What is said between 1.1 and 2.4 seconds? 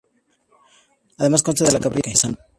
Además consta de la capilla de San